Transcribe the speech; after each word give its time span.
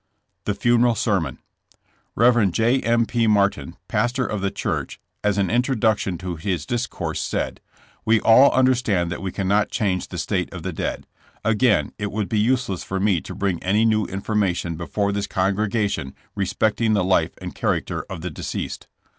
THE 0.45 0.55
FUNERAL 0.55 0.95
SERMON. 0.95 1.37
Bcv. 2.17 2.51
J. 2.53 2.81
M. 2.81 3.05
P. 3.05 3.27
Martin, 3.27 3.75
pastor 3.87 4.25
of 4.25 4.41
the 4.41 4.49
church, 4.49 4.99
as 5.23 5.37
an 5.37 5.51
introduction 5.51 6.17
to 6.17 6.37
his 6.37 6.65
discourse 6.65 7.21
said: 7.21 7.61
We 8.03 8.19
all 8.21 8.49
under 8.55 8.73
stand 8.73 9.11
that 9.11 9.21
we 9.21 9.31
cannot 9.31 9.69
change 9.69 10.07
the 10.07 10.17
state 10.17 10.51
of 10.51 10.63
the 10.63 10.73
dead. 10.73 11.05
Again, 11.45 11.93
it 11.99 12.11
would 12.11 12.29
be 12.29 12.39
useless 12.39 12.83
for 12.83 12.99
me 12.99 13.21
to 13.21 13.35
bring 13.35 13.61
any 13.61 13.85
new 13.85 14.05
information 14.05 14.75
before 14.75 15.11
this 15.11 15.27
congregation 15.27 16.15
respecting 16.33 16.93
the 16.93 17.03
life 17.03 17.33
and 17.39 17.53
character 17.53 18.01
of 18.09 18.21
the 18.21 18.31
deceased. 18.31 18.87